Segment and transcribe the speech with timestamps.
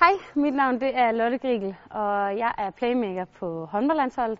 [0.00, 4.38] Hej, mit navn det er Lotte Grigel, og jeg er playmaker på håndboldlandsholdet.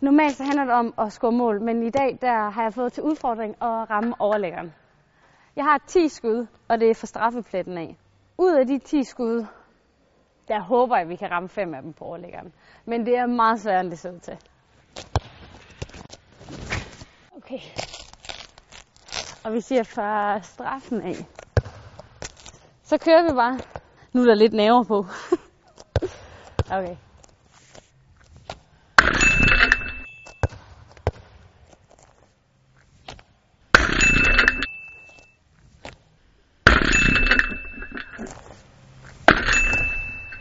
[0.00, 2.92] Normalt så handler det om at score mål, men i dag der har jeg fået
[2.92, 4.74] til udfordring at ramme overlæggeren.
[5.56, 7.96] Jeg har 10 skud, og det er fra straffepletten af.
[8.38, 9.46] Ud af de 10 skud,
[10.48, 12.52] der håber jeg, at vi kan ramme fem af dem på overlæggeren.
[12.84, 14.36] Men det er meget sværere, end det ser ud til.
[17.36, 17.60] Okay.
[19.44, 21.16] Og vi siger fra straffen af.
[22.82, 23.58] Så kører vi bare.
[24.12, 25.06] Nu er der lidt nerver på.
[26.76, 26.96] okay.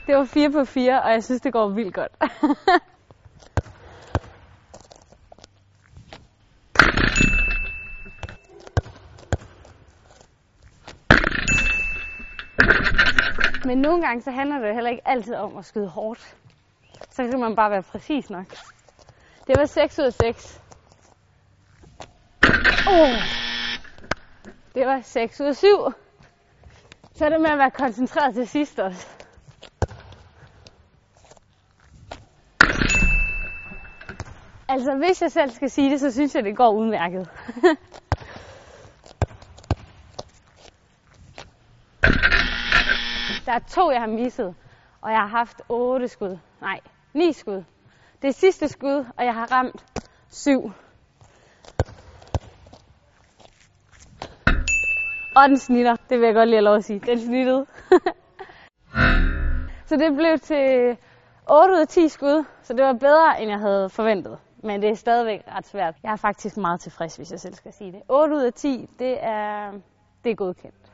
[0.07, 2.11] Det var 4 på 4, og jeg synes, det går vildt godt.
[13.67, 16.35] Men nogle gange så handler det heller ikke altid om at skyde hårdt.
[17.09, 18.45] Så kan man bare være præcis nok.
[19.47, 20.61] Det var 6 ud af 6.
[22.87, 23.09] Oh.
[24.75, 25.67] Det var 6 ud af 7.
[27.13, 29.07] Så er det med at være koncentreret til sidst også.
[34.69, 37.29] Altså, hvis jeg selv skal sige det, så synes jeg, det går udmærket.
[43.47, 44.55] Der er to, jeg har misset,
[45.01, 46.37] og jeg har haft otte skud.
[46.61, 46.79] Nej,
[47.13, 47.63] ni skud.
[48.21, 49.85] Det er sidste skud, og jeg har ramt
[50.29, 50.71] syv.
[55.35, 55.95] Og den snitter.
[56.09, 56.99] Det vil jeg godt lige have lov at sige.
[56.99, 57.65] Den snittede.
[59.87, 60.97] så det blev til
[61.49, 64.37] 8 ud af 10 skud, så det var bedre, end jeg havde forventet.
[64.63, 65.95] Men det er stadigvæk ret svært.
[66.03, 68.01] Jeg er faktisk meget tilfreds, hvis jeg selv skal sige det.
[68.09, 69.71] 8 ud af 10, det er,
[70.23, 70.86] det er godkendt.